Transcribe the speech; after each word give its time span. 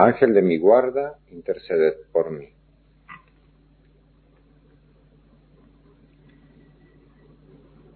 Ángel 0.00 0.32
de 0.32 0.42
mi 0.42 0.58
guarda, 0.58 1.18
interceded 1.32 1.94
por 2.12 2.30
mí. 2.30 2.48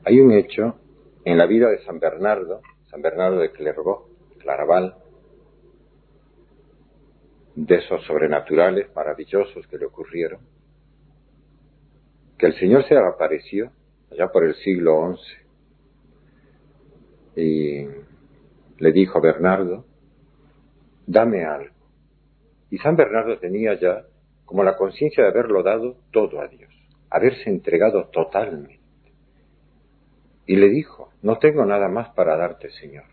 Hay 0.05 0.19
un 0.19 0.33
hecho 0.33 0.80
en 1.24 1.38
la 1.38 1.46
vida 1.46 1.70
de 1.70 1.79
San 1.84 2.01
Bernardo, 2.01 2.60
San 2.91 3.02
Bernardo 3.02 3.38
de 3.38 3.52
Clervaux, 3.52 4.10
Claraval, 4.41 4.96
de 7.55 7.77
esos 7.77 8.05
sobrenaturales 8.05 8.93
maravillosos 8.96 9.65
que 9.69 9.79
le 9.79 9.87
ocurrieron, 9.87 10.41
que 12.37 12.46
el 12.46 12.59
Señor 12.59 12.84
se 12.88 12.98
apareció 12.98 13.71
allá 14.10 14.27
por 14.32 14.43
el 14.43 14.57
siglo 14.57 15.16
XI 17.37 17.41
y 17.41 17.87
le 18.79 18.93
dijo 18.93 19.19
a 19.19 19.21
Bernardo, 19.21 19.84
dame 21.07 21.45
algo. 21.45 21.71
Y 22.72 22.78
San 22.78 22.96
Bernardo 22.96 23.38
tenía 23.38 23.78
ya 23.78 24.06
como 24.46 24.65
la 24.65 24.78
conciencia 24.78 25.23
de 25.23 25.28
haberlo 25.28 25.62
dado 25.62 25.98
todo 26.10 26.40
a 26.40 26.48
Dios, 26.48 26.73
haberse 27.10 27.51
entregado 27.51 28.09
totalmente. 28.09 28.80
Y 30.46 30.56
le 30.56 30.70
dijo, 30.70 31.10
no 31.20 31.37
tengo 31.37 31.66
nada 31.66 31.88
más 31.88 32.14
para 32.14 32.34
darte, 32.34 32.70
Señor. 32.70 33.04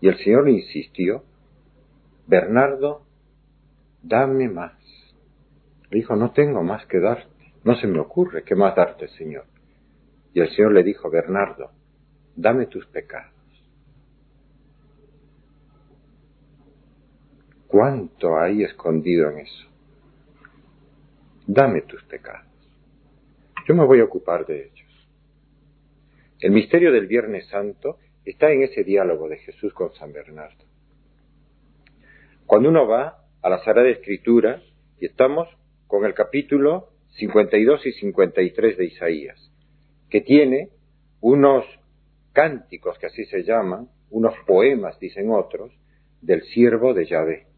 Y 0.00 0.06
el 0.06 0.16
Señor 0.18 0.48
insistió, 0.48 1.24
Bernardo, 2.28 3.02
dame 4.00 4.48
más. 4.48 4.78
Le 5.90 5.98
dijo, 5.98 6.14
no 6.14 6.30
tengo 6.30 6.62
más 6.62 6.86
que 6.86 7.00
darte, 7.00 7.52
no 7.64 7.74
se 7.74 7.88
me 7.88 7.98
ocurre 7.98 8.44
qué 8.44 8.54
más 8.54 8.76
darte, 8.76 9.08
Señor. 9.08 9.46
Y 10.32 10.40
el 10.40 10.50
Señor 10.54 10.72
le 10.72 10.84
dijo, 10.84 11.10
Bernardo, 11.10 11.72
dame 12.36 12.66
tus 12.66 12.86
pecados. 12.86 13.33
¿Cuánto 17.74 18.38
hay 18.38 18.62
escondido 18.62 19.28
en 19.30 19.38
eso? 19.40 19.68
Dame 21.44 21.82
tus 21.82 22.04
pecados. 22.04 22.46
Yo 23.66 23.74
me 23.74 23.84
voy 23.84 23.98
a 23.98 24.04
ocupar 24.04 24.46
de 24.46 24.66
ellos. 24.66 25.08
El 26.38 26.52
misterio 26.52 26.92
del 26.92 27.08
Viernes 27.08 27.48
Santo 27.48 27.98
está 28.24 28.52
en 28.52 28.62
ese 28.62 28.84
diálogo 28.84 29.28
de 29.28 29.38
Jesús 29.38 29.74
con 29.74 29.92
San 29.94 30.12
Bernardo. 30.12 30.64
Cuando 32.46 32.68
uno 32.68 32.86
va 32.86 33.24
a 33.42 33.50
la 33.50 33.58
Sagrada 33.64 33.88
Escritura 33.88 34.62
y 35.00 35.06
estamos 35.06 35.48
con 35.88 36.04
el 36.04 36.14
capítulo 36.14 36.90
52 37.16 37.86
y 37.86 37.92
53 37.94 38.76
de 38.76 38.84
Isaías, 38.84 39.52
que 40.10 40.20
tiene 40.20 40.68
unos 41.20 41.64
cánticos, 42.32 42.96
que 43.00 43.06
así 43.06 43.24
se 43.24 43.42
llaman, 43.42 43.88
unos 44.10 44.34
poemas, 44.46 44.96
dicen 45.00 45.32
otros, 45.32 45.72
del 46.22 46.42
siervo 46.42 46.94
de 46.94 47.06
Yahvé. 47.06 47.53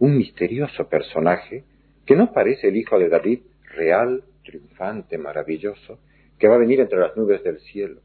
Un 0.00 0.18
misterioso 0.18 0.88
personaje 0.88 1.64
que 2.04 2.16
no 2.16 2.32
parece 2.32 2.68
el 2.68 2.76
hijo 2.76 2.98
de 2.98 3.08
David, 3.08 3.40
real, 3.76 4.24
triunfante, 4.44 5.16
maravilloso, 5.16 6.00
que 6.38 6.48
va 6.48 6.56
a 6.56 6.58
venir 6.58 6.80
entre 6.80 6.98
las 6.98 7.16
nubes 7.16 7.44
del 7.44 7.60
cielo, 7.60 8.00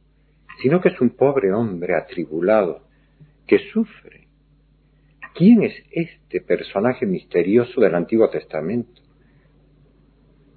sino 0.61 0.79
que 0.79 0.89
es 0.89 1.01
un 1.01 1.09
pobre 1.09 1.51
hombre 1.51 1.95
atribulado, 1.95 2.83
que 3.47 3.57
sufre, 3.73 4.25
¿Quién 5.35 5.63
es 5.63 5.73
este 5.91 6.39
personaje 6.39 7.05
misterioso 7.05 7.81
del 7.81 7.93
Antiguo 7.93 8.29
Testamento? 8.29 9.01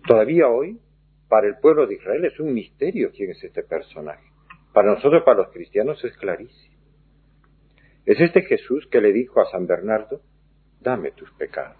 Todavía 0.06 0.46
hoy, 0.46 0.78
para 1.28 1.48
el 1.48 1.56
pueblo 1.56 1.88
de 1.88 1.96
Israel 1.96 2.24
es 2.24 2.38
un 2.38 2.54
misterio 2.54 3.10
quién 3.10 3.32
es 3.32 3.42
este 3.42 3.64
personaje. 3.64 4.22
Para 4.72 4.94
nosotros, 4.94 5.24
para 5.24 5.38
los 5.38 5.48
cristianos, 5.48 6.04
es 6.04 6.16
clarísimo. 6.16 6.76
Es 8.06 8.20
este 8.20 8.42
Jesús 8.42 8.86
que 8.86 9.00
le 9.00 9.12
dijo 9.12 9.40
a 9.40 9.50
San 9.50 9.66
Bernardo, 9.66 10.20
dame 10.80 11.12
tus 11.12 11.30
pecados. 11.32 11.76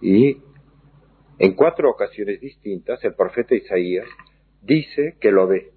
Y 0.00 0.42
en 1.38 1.54
cuatro 1.54 1.90
ocasiones 1.90 2.40
distintas 2.40 3.02
el 3.04 3.14
profeta 3.14 3.54
Isaías 3.54 4.06
dice 4.62 5.16
que 5.20 5.30
lo 5.30 5.46
ve. 5.46 5.72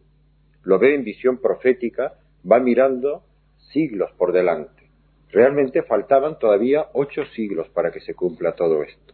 Lo 0.63 0.79
ve 0.79 0.95
en 0.95 1.03
visión 1.03 1.39
profética, 1.39 2.19
va 2.49 2.59
mirando 2.59 3.23
siglos 3.72 4.11
por 4.17 4.33
delante. 4.33 4.89
Realmente 5.31 5.83
faltaban 5.83 6.39
todavía 6.39 6.88
ocho 6.94 7.23
siglos 7.35 7.69
para 7.69 7.91
que 7.91 7.99
se 8.01 8.16
cumpla 8.16 8.55
todo 8.55 8.83
esto. 8.83 9.13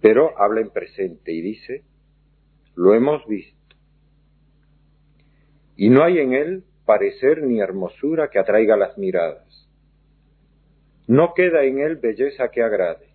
Pero 0.00 0.38
habla 0.38 0.60
en 0.60 0.70
presente 0.70 1.32
y 1.32 1.42
dice, 1.42 1.84
lo 2.74 2.94
hemos 2.94 3.26
visto. 3.26 3.76
Y 5.76 5.90
no 5.90 6.02
hay 6.02 6.18
en 6.18 6.32
él 6.32 6.64
parecer 6.86 7.42
ni 7.42 7.60
hermosura 7.60 8.30
que 8.30 8.38
atraiga 8.38 8.76
las 8.76 8.96
miradas. 8.98 9.69
No 11.10 11.34
queda 11.34 11.64
en 11.64 11.80
él 11.80 11.96
belleza 11.96 12.52
que 12.52 12.62
agrade. 12.62 13.08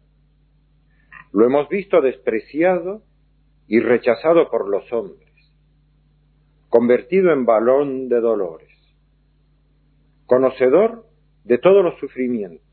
Lo 1.32 1.46
hemos 1.46 1.70
visto 1.70 2.02
despreciado 2.02 3.04
y 3.70 3.80
rechazado 3.80 4.52
por 4.52 4.68
los 4.68 4.92
hombres, 4.92 5.32
convertido 6.68 7.32
en 7.32 7.46
balón 7.46 8.10
de 8.10 8.20
dolores, 8.20 8.68
conocedor 10.26 11.06
de 11.46 11.58
todos 11.58 11.86
los 11.86 11.98
sufrimientos, 11.98 12.68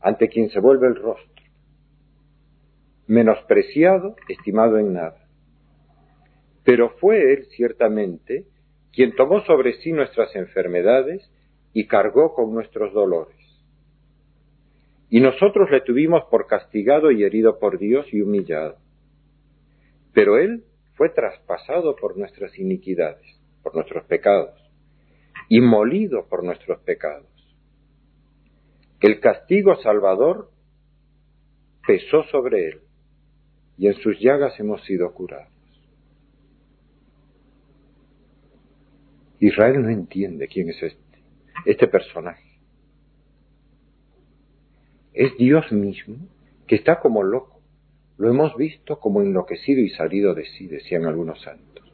ante 0.00 0.28
quien 0.28 0.48
se 0.50 0.60
vuelve 0.60 0.86
el 0.86 0.94
rostro, 0.94 1.44
menospreciado, 3.08 4.14
estimado 4.28 4.78
en 4.78 4.92
nada. 4.92 5.26
Pero 6.62 6.90
fue 7.00 7.32
Él 7.32 7.46
ciertamente 7.56 8.46
quien 8.92 9.12
tomó 9.16 9.40
sobre 9.40 9.72
sí 9.78 9.90
nuestras 9.90 10.36
enfermedades 10.36 11.28
y 11.72 11.88
cargó 11.88 12.32
con 12.32 12.54
nuestros 12.54 12.92
dolores. 12.92 13.49
Y 15.10 15.20
nosotros 15.20 15.70
le 15.70 15.80
tuvimos 15.80 16.22
por 16.30 16.46
castigado 16.46 17.10
y 17.10 17.24
herido 17.24 17.58
por 17.58 17.78
Dios 17.78 18.06
y 18.12 18.22
humillado. 18.22 18.78
Pero 20.14 20.38
Él 20.38 20.64
fue 20.94 21.10
traspasado 21.10 21.96
por 21.96 22.16
nuestras 22.16 22.58
iniquidades, 22.58 23.40
por 23.62 23.74
nuestros 23.74 24.04
pecados, 24.04 24.54
y 25.48 25.60
molido 25.60 26.26
por 26.28 26.44
nuestros 26.44 26.80
pecados 26.80 27.30
el 29.00 29.18
castigo 29.20 29.76
salvador 29.76 30.50
pesó 31.86 32.22
sobre 32.24 32.68
él 32.68 32.80
y 33.78 33.86
en 33.86 33.94
sus 33.94 34.20
llagas 34.20 34.58
hemos 34.60 34.84
sido 34.84 35.12
curados. 35.14 35.48
Israel 39.38 39.80
no 39.82 39.88
entiende 39.88 40.48
quién 40.48 40.68
es 40.68 40.82
este, 40.82 41.18
este 41.64 41.88
personaje. 41.88 42.49
Es 45.12 45.36
Dios 45.36 45.70
mismo 45.72 46.16
que 46.66 46.76
está 46.76 47.00
como 47.00 47.22
loco. 47.22 47.60
Lo 48.16 48.28
hemos 48.28 48.56
visto 48.56 49.00
como 49.00 49.22
enloquecido 49.22 49.80
y 49.80 49.90
salido 49.90 50.34
de 50.34 50.44
sí, 50.44 50.66
decían 50.66 51.04
algunos 51.06 51.40
santos. 51.42 51.90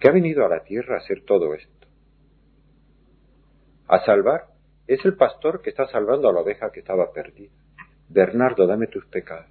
Que 0.00 0.08
ha 0.08 0.12
venido 0.12 0.44
a 0.44 0.48
la 0.48 0.64
tierra 0.64 0.96
a 0.96 0.98
hacer 0.98 1.22
todo 1.24 1.54
esto. 1.54 1.86
A 3.86 4.04
salvar 4.04 4.46
es 4.86 5.04
el 5.04 5.14
pastor 5.16 5.62
que 5.62 5.70
está 5.70 5.86
salvando 5.88 6.28
a 6.28 6.32
la 6.32 6.40
oveja 6.40 6.72
que 6.72 6.80
estaba 6.80 7.12
perdida. 7.12 7.52
Bernardo, 8.08 8.66
dame 8.66 8.88
tus 8.88 9.06
pecados. 9.06 9.50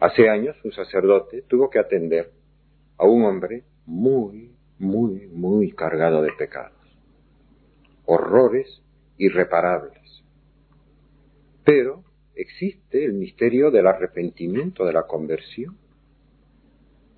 Hace 0.00 0.28
años 0.28 0.56
un 0.64 0.72
sacerdote 0.72 1.42
tuvo 1.42 1.70
que 1.70 1.78
atender 1.78 2.32
a 2.96 3.06
un 3.06 3.24
hombre 3.24 3.64
muy, 3.84 4.52
muy, 4.78 5.26
muy 5.28 5.72
cargado 5.72 6.22
de 6.22 6.32
pecados, 6.32 6.78
horrores 8.04 8.82
irreparables. 9.18 10.24
Pero 11.64 12.04
existe 12.34 13.04
el 13.04 13.12
misterio 13.12 13.70
del 13.70 13.86
arrepentimiento, 13.86 14.84
de 14.86 14.92
la 14.92 15.02
conversión, 15.02 15.76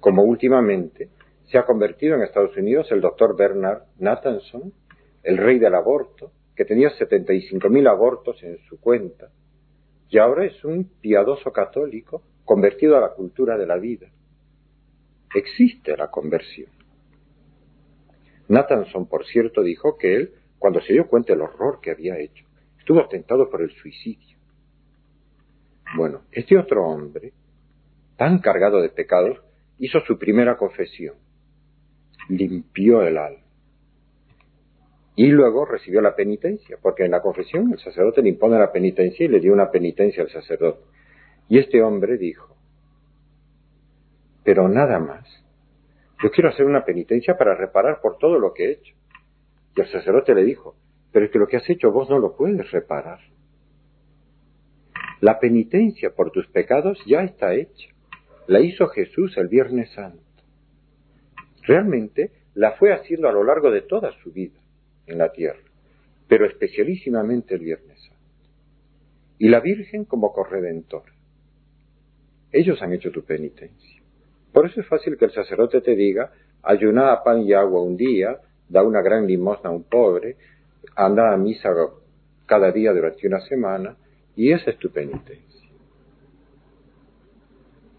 como 0.00 0.22
últimamente 0.22 1.10
se 1.44 1.58
ha 1.58 1.66
convertido 1.66 2.16
en 2.16 2.22
Estados 2.22 2.56
Unidos 2.56 2.90
el 2.90 3.00
doctor 3.00 3.36
Bernard 3.36 3.82
Nathanson 3.98 4.72
el 5.22 5.36
rey 5.36 5.58
del 5.58 5.74
aborto, 5.74 6.32
que 6.56 6.64
tenía 6.64 6.90
75.000 6.90 7.88
abortos 7.88 8.42
en 8.42 8.58
su 8.68 8.80
cuenta, 8.80 9.30
y 10.08 10.18
ahora 10.18 10.44
es 10.44 10.64
un 10.64 10.84
piadoso 11.00 11.52
católico 11.52 12.22
convertido 12.44 12.96
a 12.96 13.00
la 13.00 13.10
cultura 13.10 13.56
de 13.56 13.66
la 13.66 13.76
vida. 13.76 14.10
Existe 15.34 15.96
la 15.96 16.10
conversión. 16.10 16.70
Nathanson, 18.48 19.06
por 19.06 19.24
cierto, 19.26 19.62
dijo 19.62 19.96
que 19.96 20.16
él, 20.16 20.34
cuando 20.60 20.82
se 20.82 20.92
dio 20.92 21.08
cuenta 21.08 21.32
del 21.32 21.40
horror 21.40 21.80
que 21.80 21.90
había 21.90 22.18
hecho, 22.18 22.44
estuvo 22.78 23.08
tentado 23.08 23.48
por 23.48 23.62
el 23.62 23.70
suicidio. 23.70 24.36
Bueno, 25.96 26.20
este 26.30 26.58
otro 26.58 26.86
hombre, 26.86 27.32
tan 28.18 28.40
cargado 28.40 28.82
de 28.82 28.90
pecados, 28.90 29.40
hizo 29.78 30.00
su 30.00 30.18
primera 30.18 30.58
confesión. 30.58 31.16
Limpió 32.28 33.00
el 33.02 33.16
alma. 33.16 33.42
Y 35.16 35.28
luego 35.28 35.64
recibió 35.64 36.02
la 36.02 36.14
penitencia, 36.14 36.76
porque 36.80 37.06
en 37.06 37.12
la 37.12 37.22
confesión 37.22 37.72
el 37.72 37.78
sacerdote 37.78 38.20
le 38.20 38.28
impone 38.28 38.58
la 38.58 38.70
penitencia 38.70 39.24
y 39.24 39.28
le 39.28 39.40
dio 39.40 39.54
una 39.54 39.70
penitencia 39.70 40.22
al 40.22 40.30
sacerdote. 40.30 40.84
Y 41.48 41.58
este 41.58 41.82
hombre 41.82 42.18
dijo, 42.18 42.54
pero 44.44 44.68
nada 44.68 44.98
más. 44.98 45.26
Yo 46.22 46.30
quiero 46.30 46.50
hacer 46.50 46.66
una 46.66 46.84
penitencia 46.84 47.38
para 47.38 47.54
reparar 47.54 48.02
por 48.02 48.18
todo 48.18 48.38
lo 48.38 48.52
que 48.52 48.64
he 48.66 48.72
hecho. 48.72 48.99
Y 49.76 49.80
el 49.80 49.88
sacerdote 49.88 50.34
le 50.34 50.44
dijo, 50.44 50.76
pero 51.12 51.26
es 51.26 51.30
que 51.30 51.38
lo 51.38 51.46
que 51.46 51.56
has 51.56 51.68
hecho 51.68 51.90
vos 51.90 52.08
no 52.08 52.18
lo 52.18 52.36
puedes 52.36 52.70
reparar. 52.70 53.20
La 55.20 55.38
penitencia 55.38 56.14
por 56.14 56.30
tus 56.30 56.46
pecados 56.48 56.98
ya 57.06 57.22
está 57.22 57.54
hecha. 57.54 57.90
La 58.46 58.60
hizo 58.60 58.88
Jesús 58.88 59.36
el 59.36 59.48
Viernes 59.48 59.90
Santo. 59.92 60.22
Realmente 61.62 62.32
la 62.54 62.72
fue 62.72 62.92
haciendo 62.92 63.28
a 63.28 63.32
lo 63.32 63.44
largo 63.44 63.70
de 63.70 63.82
toda 63.82 64.12
su 64.22 64.32
vida 64.32 64.58
en 65.06 65.18
la 65.18 65.30
tierra, 65.30 65.60
pero 66.26 66.46
especialísimamente 66.46 67.54
el 67.54 67.60
Viernes 67.60 68.00
Santo. 68.00 68.20
Y 69.38 69.48
la 69.48 69.60
Virgen 69.60 70.04
como 70.04 70.32
corredentora. 70.32 71.12
Ellos 72.52 72.80
han 72.82 72.92
hecho 72.92 73.10
tu 73.10 73.24
penitencia. 73.24 74.02
Por 74.52 74.66
eso 74.66 74.80
es 74.80 74.88
fácil 74.88 75.16
que 75.16 75.26
el 75.26 75.32
sacerdote 75.32 75.80
te 75.80 75.94
diga, 75.94 76.32
ayuna 76.62 77.12
a 77.12 77.22
pan 77.22 77.42
y 77.42 77.52
agua 77.52 77.82
un 77.82 77.96
día, 77.96 78.40
da 78.70 78.82
una 78.82 79.02
gran 79.02 79.26
limosna 79.26 79.68
a 79.68 79.72
un 79.72 79.82
pobre, 79.82 80.36
anda 80.94 81.32
a 81.32 81.36
misa 81.36 81.70
cada 82.46 82.70
día 82.70 82.92
durante 82.92 83.26
una 83.26 83.40
semana, 83.40 83.96
y 84.36 84.52
esa 84.52 84.70
es 84.70 84.78
tu 84.78 84.90
penitencia. 84.90 85.68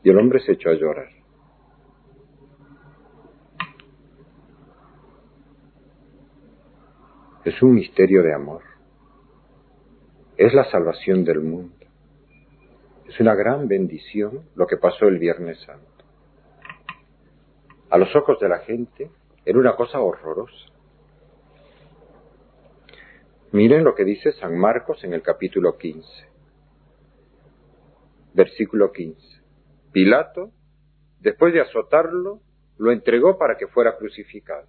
Y 0.03 0.09
el 0.09 0.17
hombre 0.17 0.39
se 0.39 0.53
echó 0.53 0.69
a 0.69 0.73
llorar. 0.73 1.09
Es 7.43 7.61
un 7.61 7.73
misterio 7.73 8.23
de 8.23 8.33
amor. 8.33 8.61
Es 10.37 10.53
la 10.53 10.63
salvación 10.71 11.23
del 11.25 11.41
mundo. 11.41 11.75
Es 13.07 13.19
una 13.19 13.35
gran 13.35 13.67
bendición 13.67 14.45
lo 14.55 14.67
que 14.67 14.77
pasó 14.77 15.07
el 15.07 15.19
Viernes 15.19 15.59
Santo. 15.65 15.85
A 17.89 17.97
los 17.97 18.15
ojos 18.15 18.39
de 18.39 18.47
la 18.47 18.59
gente 18.59 19.09
era 19.45 19.59
una 19.59 19.75
cosa 19.75 19.99
horrorosa. 19.99 20.71
Miren 23.51 23.83
lo 23.83 23.95
que 23.95 24.05
dice 24.05 24.31
San 24.33 24.57
Marcos 24.57 25.03
en 25.03 25.13
el 25.13 25.21
capítulo 25.21 25.77
15. 25.77 26.07
Versículo 28.33 28.91
15. 28.91 29.19
Pilato, 29.91 30.51
después 31.19 31.53
de 31.53 31.61
azotarlo, 31.61 32.39
lo 32.77 32.91
entregó 32.91 33.37
para 33.37 33.57
que 33.57 33.67
fuera 33.67 33.97
crucificado. 33.97 34.67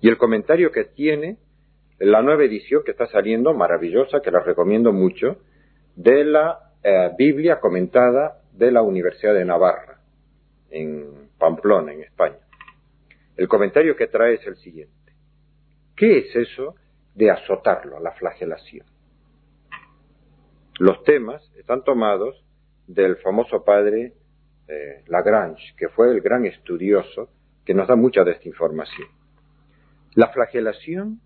Y 0.00 0.08
el 0.08 0.16
comentario 0.16 0.72
que 0.72 0.84
tiene 0.84 1.38
la 1.98 2.22
nueva 2.22 2.44
edición 2.44 2.82
que 2.84 2.90
está 2.90 3.06
saliendo, 3.06 3.54
maravillosa, 3.54 4.20
que 4.22 4.30
la 4.30 4.40
recomiendo 4.40 4.92
mucho, 4.92 5.36
de 5.94 6.24
la 6.24 6.72
eh, 6.82 7.10
Biblia 7.16 7.60
comentada 7.60 8.42
de 8.52 8.72
la 8.72 8.82
Universidad 8.82 9.34
de 9.34 9.44
Navarra, 9.44 10.00
en 10.70 11.21
Pamplona, 11.42 11.92
en 11.92 12.02
España. 12.02 12.38
El 13.36 13.48
comentario 13.48 13.96
que 13.96 14.06
trae 14.06 14.34
es 14.34 14.46
el 14.46 14.54
siguiente. 14.58 15.12
¿Qué 15.96 16.18
es 16.18 16.36
eso 16.36 16.76
de 17.16 17.32
azotarlo, 17.32 17.98
la 17.98 18.12
flagelación? 18.12 18.86
Los 20.78 21.02
temas 21.02 21.42
están 21.56 21.82
tomados 21.82 22.44
del 22.86 23.16
famoso 23.16 23.64
padre 23.64 24.12
eh, 24.68 25.02
Lagrange, 25.08 25.74
que 25.76 25.88
fue 25.88 26.12
el 26.12 26.20
gran 26.20 26.46
estudioso 26.46 27.30
que 27.66 27.74
nos 27.74 27.88
da 27.88 27.96
mucha 27.96 28.22
de 28.22 28.30
esta 28.30 28.48
información. 28.48 29.08
La 30.14 30.28
flagelación 30.28 31.22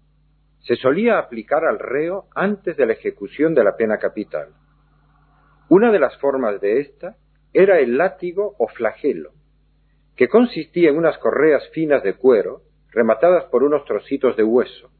se 0.60 0.76
solía 0.76 1.18
aplicar 1.18 1.66
al 1.66 1.78
reo 1.78 2.24
antes 2.34 2.78
de 2.78 2.86
la 2.86 2.94
ejecución 2.94 3.54
de 3.54 3.64
la 3.64 3.76
pena 3.76 3.98
capital. 3.98 4.48
Una 5.68 5.92
de 5.92 5.98
las 5.98 6.16
formas 6.16 6.58
de 6.62 6.80
esta 6.80 7.16
era 7.52 7.80
el 7.80 7.98
látigo 7.98 8.54
o 8.58 8.66
flagelo, 8.68 9.32
que 10.16 10.28
consistía 10.28 10.90
en 10.90 10.96
unas 10.96 11.18
correas 11.18 11.68
finas 11.70 12.02
de 12.02 12.14
cuero 12.14 12.62
rematadas 12.90 13.44
por 13.50 13.62
unos 13.62 13.84
trocitos 13.84 14.36
de 14.36 14.42
hueso. 14.42 14.90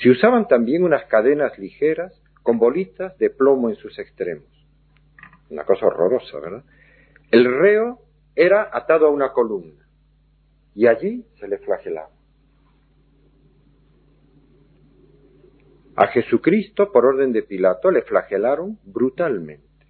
Se 0.00 0.10
usaban 0.10 0.46
también 0.46 0.84
unas 0.84 1.04
cadenas 1.06 1.58
ligeras 1.58 2.22
con 2.42 2.58
bolitas 2.58 3.18
de 3.18 3.30
plomo 3.30 3.68
en 3.68 3.76
sus 3.76 3.98
extremos. 3.98 4.46
Una 5.50 5.64
cosa 5.64 5.86
horrorosa, 5.86 6.38
¿verdad? 6.38 6.64
El 7.30 7.44
reo 7.44 8.00
era 8.36 8.70
atado 8.72 9.06
a 9.06 9.10
una 9.10 9.32
columna 9.32 9.88
y 10.74 10.86
allí 10.86 11.26
se 11.40 11.48
le 11.48 11.58
flagelaba. 11.58 12.10
A 15.96 16.08
Jesucristo, 16.08 16.92
por 16.92 17.06
orden 17.06 17.32
de 17.32 17.42
Pilato, 17.42 17.90
le 17.90 18.02
flagelaron 18.02 18.78
brutalmente, 18.84 19.86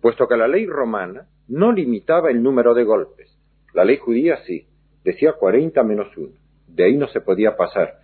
puesto 0.00 0.26
que 0.26 0.36
la 0.36 0.48
ley 0.48 0.66
romana 0.66 1.28
no 1.50 1.72
limitaba 1.72 2.30
el 2.30 2.42
número 2.44 2.74
de 2.74 2.84
golpes. 2.84 3.36
La 3.74 3.84
ley 3.84 3.96
judía 3.96 4.38
sí, 4.46 4.68
decía 5.02 5.32
40 5.32 5.82
menos 5.82 6.16
1. 6.16 6.32
De 6.68 6.84
ahí 6.84 6.96
no 6.96 7.08
se 7.08 7.20
podía 7.20 7.56
pasar. 7.56 7.98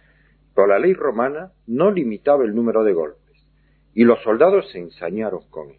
Pero 0.53 0.67
la 0.67 0.81
ley 0.81 0.95
romana 0.95 1.53
no 1.67 1.93
limitaba 1.93 2.45
el 2.45 2.57
número 2.57 2.83
de 2.83 2.93
golpes. 2.93 3.47
Y 3.95 4.03
los 4.03 4.21
soldados 4.25 4.69
se 4.73 4.81
ensañaron 4.81 5.49
con 5.49 5.71
él. 5.71 5.79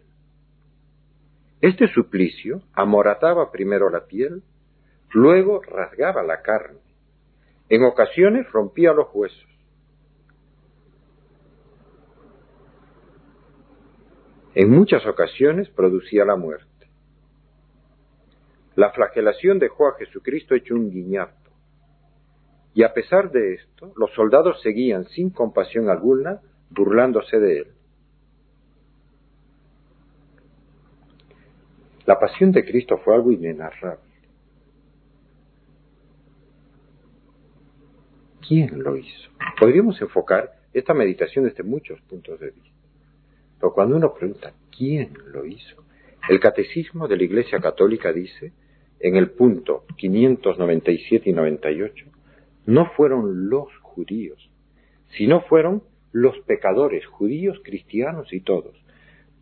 Este 1.60 1.88
suplicio 1.88 2.62
amorataba 2.72 3.50
primero 3.52 3.90
la 3.90 4.06
piel, 4.06 4.42
luego 5.12 5.60
rasgaba 5.60 6.22
la 6.22 6.40
carne. 6.40 6.78
En 7.68 7.84
ocasiones 7.84 8.50
rompía 8.50 8.94
los 8.94 9.08
huesos. 9.12 9.46
En 14.54 14.70
muchas 14.70 15.04
ocasiones 15.06 15.68
producía 15.68 16.24
la 16.24 16.36
muerte. 16.36 16.67
La 18.78 18.92
flagelación 18.92 19.58
dejó 19.58 19.88
a 19.88 19.94
Jesucristo 19.94 20.54
hecho 20.54 20.76
un 20.76 20.88
guiñapo. 20.88 21.50
Y 22.74 22.84
a 22.84 22.94
pesar 22.94 23.32
de 23.32 23.54
esto, 23.54 23.92
los 23.96 24.12
soldados 24.12 24.62
seguían 24.62 25.04
sin 25.06 25.30
compasión 25.30 25.90
alguna 25.90 26.40
burlándose 26.70 27.40
de 27.40 27.58
él. 27.58 27.66
La 32.06 32.20
pasión 32.20 32.52
de 32.52 32.64
Cristo 32.64 32.98
fue 32.98 33.16
algo 33.16 33.32
inenarrable. 33.32 34.12
¿Quién 38.46 38.80
lo 38.80 38.96
hizo? 38.96 39.30
Podríamos 39.58 40.00
enfocar 40.00 40.52
esta 40.72 40.94
meditación 40.94 41.46
desde 41.46 41.64
muchos 41.64 42.00
puntos 42.02 42.38
de 42.38 42.52
vista. 42.52 42.78
Pero 43.58 43.74
cuando 43.74 43.96
uno 43.96 44.14
pregunta 44.14 44.52
quién 44.70 45.14
lo 45.32 45.44
hizo, 45.44 45.82
el 46.28 46.38
catecismo 46.38 47.08
de 47.08 47.16
la 47.16 47.24
Iglesia 47.24 47.58
Católica 47.58 48.12
dice 48.12 48.52
en 49.00 49.16
el 49.16 49.30
punto 49.30 49.84
597 49.96 51.30
y 51.30 51.32
98, 51.32 52.06
no 52.66 52.90
fueron 52.92 53.48
los 53.48 53.68
judíos, 53.78 54.50
sino 55.16 55.42
fueron 55.42 55.82
los 56.12 56.38
pecadores, 56.40 57.06
judíos, 57.06 57.60
cristianos 57.62 58.32
y 58.32 58.40
todos. 58.40 58.76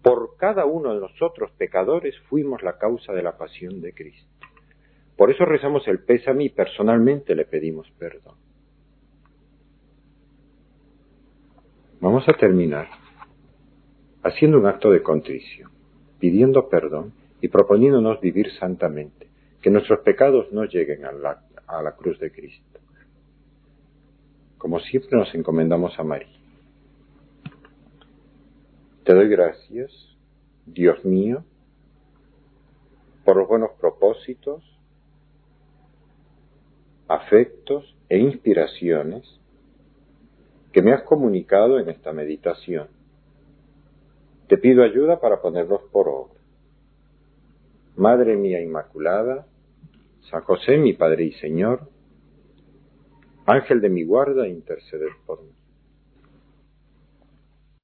Por 0.03 0.37
cada 0.37 0.67
uno 0.67 0.95
de 0.95 1.01
nosotros 1.01 1.51
pecadores 1.59 2.15
fuimos 2.29 2.63
la 2.63 2.79
causa 2.79 3.13
de 3.13 3.23
la 3.23 3.37
pasión 3.37 3.81
de 3.81 3.93
Cristo. 3.93 4.29
Por 5.17 5.31
eso 5.31 5.45
rezamos 5.45 5.89
el 5.89 6.01
pésame 6.01 6.45
y 6.45 6.49
personalmente 6.51 7.35
le 7.35 7.47
pedimos 7.47 7.91
perdón. 7.99 8.37
Vamos 12.01 12.29
a 12.29 12.35
terminar 12.35 12.89
haciendo 14.23 14.59
un 14.59 14.67
acto 14.67 14.91
de 14.91 15.03
contrición, 15.03 15.71
pidiendo 16.21 16.69
perdón 16.69 17.15
y 17.41 17.49
proponiéndonos 17.49 18.21
vivir 18.21 18.53
santamente 18.59 19.26
que 19.67 19.71
nuestros 19.73 19.99
pecados 20.03 20.53
no 20.53 20.65
lleguen 20.65 21.05
a 21.05 21.11
la, 21.11 21.43
a 21.67 21.83
la 21.83 21.97
cruz 21.97 22.21
de 22.21 22.31
Cristo. 22.31 22.79
Como 24.59 24.79
siempre 24.79 25.19
nos 25.19 25.35
encomendamos 25.35 25.99
a 25.99 26.05
María. 26.05 26.39
Te 29.03 29.13
doy 29.13 29.29
gracias, 29.29 29.91
Dios 30.67 31.05
mío, 31.05 31.45
por 33.25 33.39
los 33.39 33.49
buenos 33.49 33.73
propósitos, 33.81 34.63
afectos 37.09 37.93
e 38.09 38.19
inspiraciones 38.19 39.25
que 40.73 40.81
me 40.81 40.93
has 40.93 41.03
comunicado 41.03 41.81
en 41.81 41.89
esta 41.89 42.13
meditación. 42.13 42.87
Te 44.47 44.59
pido 44.59 44.85
ayuda 44.85 45.19
para 45.19 45.43
ponerlos 45.43 45.83
por 45.91 46.09
obra. 46.09 46.41
Madre 47.97 48.37
mía 48.37 48.63
Inmaculada, 48.63 49.45
San 50.31 50.43
José, 50.43 50.77
mi 50.77 50.93
Padre 50.93 51.25
y 51.25 51.33
Señor, 51.33 51.89
Ángel 53.47 53.81
de 53.81 53.89
mi 53.89 54.05
guarda, 54.05 54.49
interceded 54.49 55.09
por 55.25 55.43
mí. 55.43 55.56